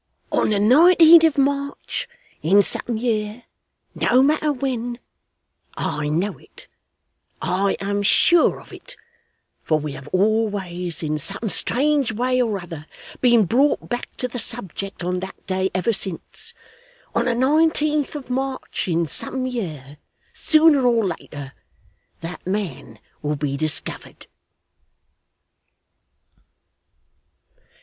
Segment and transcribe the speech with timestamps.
[0.31, 2.09] On the nineteenth of March
[2.41, 3.43] in some year
[3.93, 4.97] no matter when
[5.77, 6.67] I know it,
[7.39, 8.97] I am sure of it,
[9.61, 12.87] for we have always, in some strange way or other,
[13.19, 16.55] been brought back to the subject on that day ever since
[17.13, 19.97] on the nineteenth of March in some year,
[20.33, 21.53] sooner or later,
[22.21, 24.25] that man will be discovered.